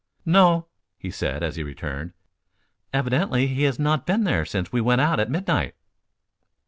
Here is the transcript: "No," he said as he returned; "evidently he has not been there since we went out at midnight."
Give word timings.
"No," 0.25 0.65
he 0.97 1.11
said 1.11 1.43
as 1.43 1.57
he 1.57 1.61
returned; 1.63 2.13
"evidently 2.91 3.45
he 3.45 3.61
has 3.65 3.77
not 3.77 4.03
been 4.07 4.23
there 4.23 4.45
since 4.45 4.71
we 4.71 4.81
went 4.81 4.99
out 5.01 5.19
at 5.19 5.29
midnight." 5.29 5.75